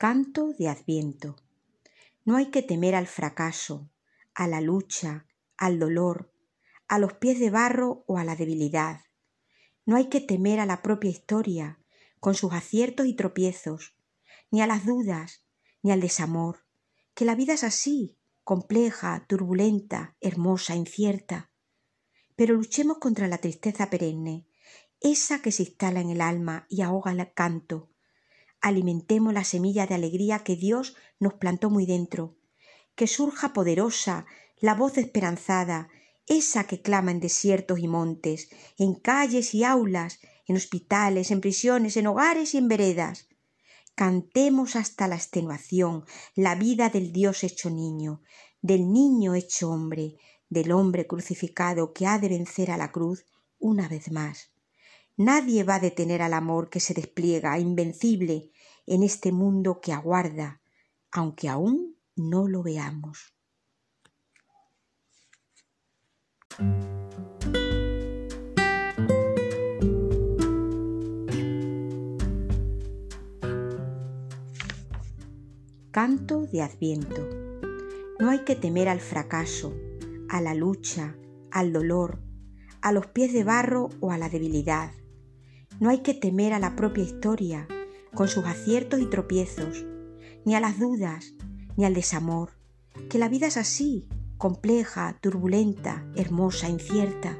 Canto 0.00 0.52
de 0.56 0.68
Adviento. 0.68 1.34
No 2.24 2.36
hay 2.36 2.52
que 2.52 2.62
temer 2.62 2.94
al 2.94 3.08
fracaso, 3.08 3.90
a 4.32 4.46
la 4.46 4.60
lucha, 4.60 5.26
al 5.56 5.80
dolor, 5.80 6.32
a 6.86 7.00
los 7.00 7.14
pies 7.14 7.40
de 7.40 7.50
barro 7.50 8.04
o 8.06 8.16
a 8.16 8.22
la 8.22 8.36
debilidad. 8.36 9.00
No 9.86 9.96
hay 9.96 10.08
que 10.08 10.20
temer 10.20 10.60
a 10.60 10.66
la 10.66 10.82
propia 10.82 11.10
historia, 11.10 11.80
con 12.20 12.36
sus 12.36 12.52
aciertos 12.52 13.06
y 13.06 13.14
tropiezos, 13.14 13.96
ni 14.52 14.62
a 14.62 14.68
las 14.68 14.86
dudas, 14.86 15.44
ni 15.82 15.90
al 15.90 16.00
desamor, 16.00 16.60
que 17.14 17.24
la 17.24 17.34
vida 17.34 17.54
es 17.54 17.64
así, 17.64 18.20
compleja, 18.44 19.26
turbulenta, 19.26 20.14
hermosa, 20.20 20.76
incierta. 20.76 21.50
Pero 22.36 22.54
luchemos 22.54 22.98
contra 22.98 23.26
la 23.26 23.38
tristeza 23.38 23.90
perenne, 23.90 24.46
esa 25.00 25.42
que 25.42 25.50
se 25.50 25.64
instala 25.64 26.00
en 26.00 26.10
el 26.10 26.20
alma 26.20 26.66
y 26.68 26.82
ahoga 26.82 27.10
el 27.10 27.32
canto, 27.32 27.90
alimentemos 28.60 29.32
la 29.32 29.44
semilla 29.44 29.86
de 29.86 29.94
alegría 29.94 30.40
que 30.40 30.56
Dios 30.56 30.96
nos 31.18 31.34
plantó 31.34 31.70
muy 31.70 31.86
dentro, 31.86 32.36
que 32.94 33.06
surja 33.06 33.52
poderosa 33.52 34.26
la 34.60 34.74
voz 34.74 34.98
esperanzada, 34.98 35.88
esa 36.26 36.64
que 36.64 36.82
clama 36.82 37.10
en 37.10 37.20
desiertos 37.20 37.78
y 37.78 37.88
montes, 37.88 38.50
en 38.76 38.94
calles 38.94 39.54
y 39.54 39.64
aulas, 39.64 40.20
en 40.46 40.56
hospitales, 40.56 41.30
en 41.30 41.40
prisiones, 41.40 41.96
en 41.96 42.06
hogares 42.06 42.54
y 42.54 42.58
en 42.58 42.68
veredas. 42.68 43.28
Cantemos 43.94 44.76
hasta 44.76 45.08
la 45.08 45.16
extenuación 45.16 46.04
la 46.34 46.54
vida 46.54 46.88
del 46.88 47.12
Dios 47.12 47.44
hecho 47.44 47.70
niño, 47.70 48.22
del 48.60 48.92
niño 48.92 49.34
hecho 49.34 49.70
hombre, 49.70 50.16
del 50.48 50.72
hombre 50.72 51.06
crucificado 51.06 51.92
que 51.92 52.06
ha 52.06 52.18
de 52.18 52.28
vencer 52.28 52.70
a 52.70 52.76
la 52.76 52.92
cruz 52.92 53.26
una 53.58 53.88
vez 53.88 54.10
más. 54.10 54.50
Nadie 55.18 55.64
va 55.64 55.74
a 55.74 55.80
detener 55.80 56.22
al 56.22 56.32
amor 56.32 56.70
que 56.70 56.78
se 56.78 56.94
despliega, 56.94 57.58
invencible, 57.58 58.52
en 58.86 59.02
este 59.02 59.32
mundo 59.32 59.80
que 59.80 59.92
aguarda, 59.92 60.60
aunque 61.10 61.48
aún 61.48 61.96
no 62.14 62.46
lo 62.46 62.62
veamos. 62.62 63.34
Canto 75.90 76.46
de 76.46 76.62
Adviento. 76.62 77.28
No 78.20 78.30
hay 78.30 78.44
que 78.44 78.54
temer 78.54 78.88
al 78.88 79.00
fracaso, 79.00 79.74
a 80.28 80.40
la 80.40 80.54
lucha, 80.54 81.16
al 81.50 81.72
dolor, 81.72 82.22
a 82.82 82.92
los 82.92 83.08
pies 83.08 83.32
de 83.32 83.42
barro 83.42 83.88
o 83.98 84.12
a 84.12 84.18
la 84.18 84.28
debilidad. 84.28 84.92
No 85.80 85.90
hay 85.90 85.98
que 85.98 86.14
temer 86.14 86.52
a 86.52 86.58
la 86.58 86.74
propia 86.74 87.04
historia, 87.04 87.68
con 88.14 88.26
sus 88.26 88.44
aciertos 88.46 89.00
y 89.00 89.06
tropiezos, 89.06 89.84
ni 90.44 90.54
a 90.54 90.60
las 90.60 90.80
dudas, 90.80 91.34
ni 91.76 91.84
al 91.84 91.94
desamor, 91.94 92.50
que 93.08 93.18
la 93.18 93.28
vida 93.28 93.46
es 93.46 93.56
así, 93.56 94.08
compleja, 94.38 95.16
turbulenta, 95.20 96.04
hermosa, 96.16 96.68
incierta. 96.68 97.38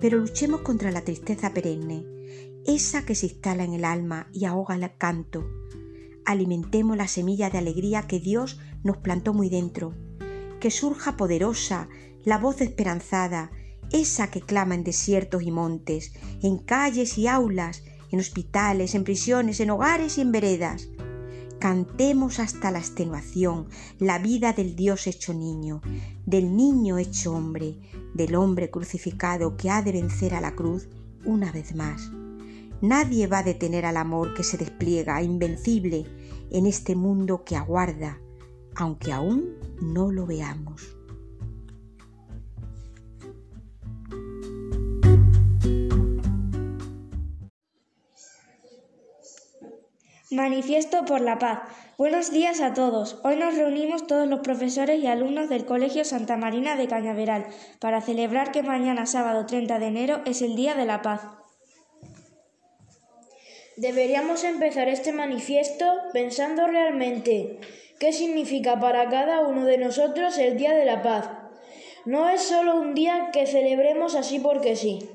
Pero 0.00 0.18
luchemos 0.18 0.60
contra 0.60 0.90
la 0.90 1.02
tristeza 1.02 1.54
perenne, 1.54 2.04
esa 2.66 3.06
que 3.06 3.14
se 3.14 3.26
instala 3.26 3.64
en 3.64 3.72
el 3.72 3.84
alma 3.84 4.28
y 4.32 4.44
ahoga 4.44 4.74
el 4.74 4.90
canto. 4.98 5.48
Alimentemos 6.26 6.98
la 6.98 7.08
semilla 7.08 7.48
de 7.48 7.56
alegría 7.56 8.06
que 8.06 8.20
Dios 8.20 8.60
nos 8.84 8.98
plantó 8.98 9.32
muy 9.32 9.48
dentro, 9.48 9.94
que 10.60 10.70
surja 10.70 11.16
poderosa 11.16 11.88
la 12.24 12.36
voz 12.36 12.60
esperanzada, 12.60 13.50
esa 13.92 14.30
que 14.30 14.40
clama 14.40 14.74
en 14.74 14.84
desiertos 14.84 15.42
y 15.42 15.50
montes, 15.50 16.12
en 16.42 16.58
calles 16.58 17.18
y 17.18 17.26
aulas, 17.26 17.82
en 18.10 18.20
hospitales, 18.20 18.94
en 18.94 19.04
prisiones, 19.04 19.60
en 19.60 19.70
hogares 19.70 20.18
y 20.18 20.22
en 20.22 20.32
veredas. 20.32 20.88
Cantemos 21.58 22.38
hasta 22.38 22.70
la 22.70 22.78
extenuación 22.78 23.68
la 23.98 24.18
vida 24.18 24.52
del 24.52 24.76
Dios 24.76 25.06
hecho 25.06 25.34
niño, 25.34 25.80
del 26.24 26.54
niño 26.54 26.98
hecho 26.98 27.34
hombre, 27.34 27.80
del 28.14 28.36
hombre 28.36 28.70
crucificado 28.70 29.56
que 29.56 29.70
ha 29.70 29.82
de 29.82 29.92
vencer 29.92 30.34
a 30.34 30.40
la 30.40 30.54
cruz 30.54 30.88
una 31.24 31.50
vez 31.50 31.74
más. 31.74 32.10
Nadie 32.80 33.26
va 33.26 33.38
a 33.38 33.42
detener 33.42 33.86
al 33.86 33.96
amor 33.96 34.34
que 34.34 34.44
se 34.44 34.56
despliega 34.56 35.20
invencible 35.20 36.06
en 36.50 36.66
este 36.66 36.94
mundo 36.94 37.42
que 37.44 37.56
aguarda, 37.56 38.20
aunque 38.76 39.12
aún 39.12 39.56
no 39.82 40.12
lo 40.12 40.26
veamos. 40.26 40.97
Manifiesto 50.30 51.06
por 51.06 51.22
la 51.22 51.38
paz. 51.38 51.60
Buenos 51.96 52.30
días 52.30 52.60
a 52.60 52.74
todos. 52.74 53.18
Hoy 53.24 53.36
nos 53.36 53.56
reunimos 53.56 54.06
todos 54.06 54.28
los 54.28 54.40
profesores 54.40 55.02
y 55.02 55.06
alumnos 55.06 55.48
del 55.48 55.64
Colegio 55.64 56.04
Santa 56.04 56.36
Marina 56.36 56.76
de 56.76 56.86
Cañaveral 56.86 57.46
para 57.80 58.02
celebrar 58.02 58.52
que 58.52 58.62
mañana 58.62 59.06
sábado 59.06 59.46
30 59.46 59.78
de 59.78 59.86
enero 59.86 60.20
es 60.26 60.42
el 60.42 60.54
Día 60.54 60.74
de 60.74 60.84
la 60.84 61.00
Paz. 61.00 61.22
Deberíamos 63.78 64.44
empezar 64.44 64.90
este 64.90 65.14
manifiesto 65.14 65.86
pensando 66.12 66.66
realmente 66.66 67.58
qué 67.98 68.12
significa 68.12 68.78
para 68.78 69.08
cada 69.08 69.40
uno 69.46 69.64
de 69.64 69.78
nosotros 69.78 70.36
el 70.36 70.58
Día 70.58 70.74
de 70.74 70.84
la 70.84 71.00
Paz. 71.00 71.30
No 72.04 72.28
es 72.28 72.42
solo 72.42 72.78
un 72.78 72.92
día 72.92 73.30
que 73.32 73.46
celebremos 73.46 74.14
así 74.14 74.40
porque 74.40 74.76
sí. 74.76 75.08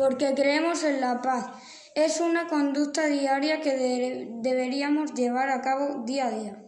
Porque 0.00 0.34
creemos 0.34 0.82
en 0.82 1.02
la 1.02 1.20
paz. 1.20 1.46
Es 1.94 2.20
una 2.20 2.48
conducta 2.48 3.06
diaria 3.06 3.60
que 3.60 4.26
deberíamos 4.40 5.12
llevar 5.12 5.50
a 5.50 5.60
cabo 5.60 6.04
día 6.06 6.28
a 6.28 6.30
día. 6.30 6.64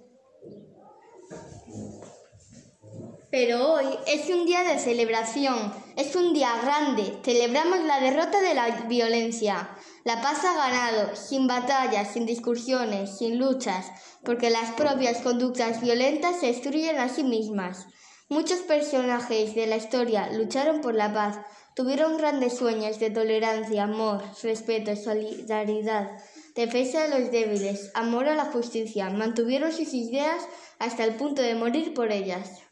Pero 3.31 3.72
hoy 3.72 3.87
es 4.06 4.28
un 4.28 4.44
día 4.44 4.62
de 4.62 4.78
celebración, 4.78 5.72
es 5.97 6.15
un 6.15 6.34
día 6.34 6.50
grande. 6.62 7.19
Celebramos 7.25 7.82
la 7.84 8.00
derrota 8.00 8.42
de 8.42 8.53
la 8.53 8.69
violencia. 8.87 9.71
La 10.04 10.21
paz 10.21 10.44
ha 10.44 10.54
ganado, 10.54 11.16
sin 11.16 11.47
batallas, 11.47 12.12
sin 12.12 12.26
discusiones, 12.26 13.16
sin 13.16 13.38
luchas, 13.38 13.87
porque 14.22 14.50
las 14.50 14.72
propias 14.72 15.22
conductas 15.22 15.81
violentas 15.81 16.41
se 16.41 16.48
destruyen 16.48 16.98
a 16.98 17.09
sí 17.09 17.25
mismas. 17.25 17.87
Muchos 18.32 18.60
personajes 18.60 19.54
de 19.54 19.66
la 19.66 19.76
historia 19.76 20.31
lucharon 20.32 20.81
por 20.81 20.94
la 20.94 21.12
paz, 21.12 21.38
Tuvieron 21.75 22.16
grandes 22.16 22.56
sueños 22.56 22.98
de 22.98 23.10
tolerancia, 23.10 23.84
amor, 23.84 24.22
respeto, 24.43 24.97
solidaridad, 24.97 26.10
defensa 26.54 27.03
de 27.03 27.19
los 27.21 27.31
débiles, 27.31 27.91
amor 27.92 28.28
a 28.28 28.34
la 28.34 28.47
justicia. 28.47 29.10
Mantuvieron 29.10 29.71
sus 29.71 29.92
ideas 29.92 30.47
hasta 30.78 31.04
el 31.04 31.15
punto 31.16 31.42
de 31.42 31.54
morir 31.54 31.92
por 31.92 32.10
ellas. 32.10 32.62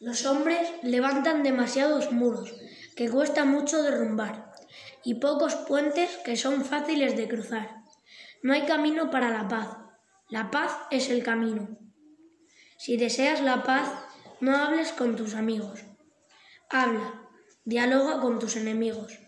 Los 0.00 0.24
hombres 0.24 0.66
levantan 0.82 1.42
demasiados 1.42 2.12
muros 2.12 2.50
que 2.96 3.10
cuesta 3.10 3.44
mucho 3.44 3.82
derrumbar 3.82 4.52
y 5.04 5.16
pocos 5.16 5.54
puentes 5.54 6.16
que 6.24 6.36
son 6.36 6.64
fáciles 6.64 7.14
de 7.14 7.28
cruzar. 7.28 7.82
No 8.42 8.54
hay 8.54 8.64
camino 8.64 9.10
para 9.10 9.28
la 9.28 9.48
paz. 9.48 9.68
La 10.30 10.50
paz 10.50 10.72
es 10.90 11.10
el 11.10 11.22
camino. 11.22 11.83
Si 12.84 12.98
deseas 12.98 13.40
la 13.40 13.62
paz, 13.62 13.88
no 14.42 14.54
hables 14.54 14.92
con 14.92 15.16
tus 15.16 15.32
amigos. 15.36 15.80
Habla, 16.68 17.30
dialoga 17.64 18.20
con 18.20 18.38
tus 18.38 18.56
enemigos. 18.56 19.18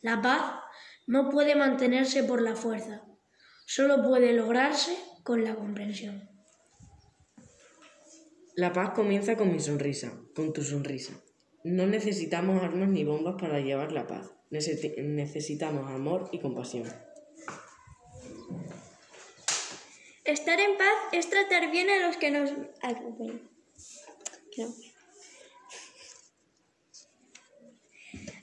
La 0.00 0.20
paz 0.20 0.42
no 1.06 1.30
puede 1.30 1.54
mantenerse 1.54 2.24
por 2.24 2.42
la 2.42 2.56
fuerza, 2.56 3.04
solo 3.66 4.02
puede 4.02 4.32
lograrse 4.32 4.98
con 5.22 5.44
la 5.44 5.54
comprensión. 5.54 6.28
La 8.56 8.72
paz 8.72 8.90
comienza 8.96 9.36
con 9.36 9.52
mi 9.52 9.60
sonrisa, 9.60 10.18
con 10.34 10.52
tu 10.52 10.64
sonrisa. 10.64 11.12
No 11.62 11.86
necesitamos 11.86 12.64
armas 12.64 12.88
ni 12.88 13.04
bombas 13.04 13.36
para 13.40 13.60
llevar 13.60 13.92
la 13.92 14.08
paz. 14.08 14.32
Necesitamos 14.50 15.88
amor 15.88 16.30
y 16.32 16.40
compasión. 16.40 16.88
Estar 20.32 20.58
en 20.58 20.78
paz 20.78 20.96
es 21.12 21.28
tratar 21.28 21.70
bien 21.70 21.90
a 21.90 22.06
los 22.06 22.16
que 22.16 22.30
nos 22.30 22.50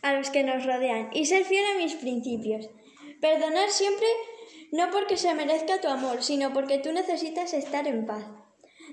a 0.04 0.14
los 0.14 0.30
que 0.30 0.44
nos 0.44 0.68
rodean 0.68 1.10
y 1.14 1.26
ser 1.26 1.46
fiel 1.46 1.66
a 1.66 1.80
mis 1.80 1.96
principios. 1.96 2.70
Perdonar 3.20 3.72
siempre 3.72 4.06
no 4.72 4.92
porque 4.92 5.18
se 5.18 5.34
merezca 5.34 5.82
tu 5.82 5.88
amor, 5.88 6.22
sino 6.22 6.54
porque 6.54 6.78
tú 6.78 6.92
necesitas 6.92 7.54
estar 7.54 7.88
en 7.88 8.06
paz. 8.06 8.24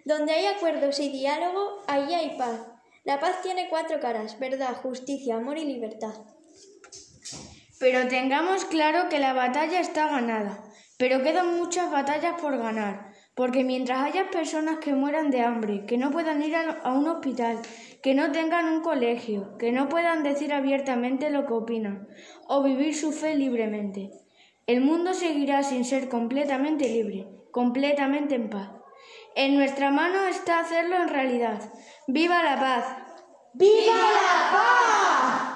Donde 0.06 0.32
hay 0.32 0.46
acuerdos 0.46 0.98
y 0.98 1.10
diálogo, 1.10 1.82
ahí 1.88 2.14
hay 2.14 2.38
paz. 2.38 2.62
La 3.04 3.20
paz 3.20 3.42
tiene 3.42 3.68
cuatro 3.68 4.00
caras, 4.00 4.38
verdad, 4.38 4.74
justicia, 4.74 5.36
amor 5.36 5.58
y 5.58 5.66
libertad. 5.66 6.14
Pero 7.78 8.08
tengamos 8.08 8.64
claro 8.64 9.10
que 9.10 9.18
la 9.18 9.34
batalla 9.34 9.80
está 9.80 10.08
ganada, 10.08 10.65
pero 10.98 11.22
quedan 11.22 11.56
muchas 11.56 11.90
batallas 11.90 12.40
por 12.40 12.56
ganar, 12.56 13.12
porque 13.34 13.64
mientras 13.64 14.00
haya 14.00 14.30
personas 14.30 14.78
que 14.78 14.94
mueran 14.94 15.30
de 15.30 15.42
hambre, 15.42 15.84
que 15.86 15.98
no 15.98 16.10
puedan 16.10 16.42
ir 16.42 16.56
a 16.56 16.92
un 16.92 17.06
hospital, 17.06 17.58
que 18.02 18.14
no 18.14 18.32
tengan 18.32 18.66
un 18.66 18.80
colegio, 18.80 19.56
que 19.58 19.72
no 19.72 19.88
puedan 19.88 20.22
decir 20.22 20.52
abiertamente 20.52 21.28
lo 21.30 21.46
que 21.46 21.52
opinan 21.52 22.08
o 22.46 22.62
vivir 22.62 22.94
su 22.94 23.12
fe 23.12 23.34
libremente. 23.34 24.10
El 24.66 24.80
mundo 24.80 25.12
seguirá 25.12 25.62
sin 25.62 25.84
ser 25.84 26.08
completamente 26.08 26.88
libre, 26.88 27.28
completamente 27.52 28.34
en 28.34 28.48
paz. 28.50 28.70
En 29.34 29.54
nuestra 29.54 29.90
mano 29.90 30.24
está 30.26 30.60
hacerlo 30.60 30.96
en 30.96 31.08
realidad. 31.08 31.60
¡Viva 32.06 32.42
la 32.42 32.56
paz! 32.58 32.84
¡Viva 33.52 33.94
la 33.94 34.50
paz! 34.50 35.55